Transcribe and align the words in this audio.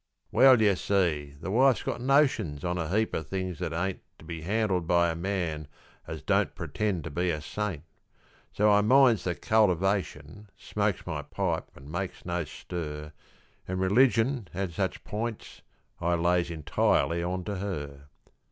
Well, 0.31 0.63
you 0.63 0.75
see, 0.77 1.35
the 1.39 1.51
wife's 1.51 1.83
got 1.83 2.01
notions 2.01 2.63
on 2.65 2.79
a 2.79 2.89
heap 2.89 3.13
o' 3.13 3.21
things 3.21 3.59
that 3.59 3.71
ain't 3.71 3.99
To 4.17 4.25
be 4.25 4.41
handled 4.41 4.87
by 4.87 5.11
a 5.11 5.15
man 5.15 5.67
as 6.07 6.23
don't 6.23 6.55
pretend 6.55 7.03
to 7.03 7.11
be 7.11 7.29
a 7.29 7.39
saint; 7.39 7.83
So 8.51 8.71
I 8.71 8.81
minds 8.81 9.25
"the 9.25 9.35
cultivation," 9.35 10.49
smokes 10.57 11.05
my 11.05 11.21
pipe 11.21 11.69
an' 11.75 11.91
makes 11.91 12.25
no 12.25 12.45
stir, 12.45 13.13
An' 13.67 13.77
religion 13.77 14.47
an' 14.55 14.71
such 14.71 15.03
p'ints 15.03 15.61
I 15.99 16.15
lays 16.15 16.49
entirely 16.49 17.21
on 17.21 17.43
to 17.43 17.57
her. 17.57 18.05